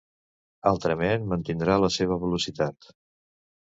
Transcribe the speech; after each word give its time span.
Altrament, 0.71 1.29
mantindrà 1.35 1.79
la 1.87 1.93
seva 2.01 2.21
velocitat. 2.29 2.95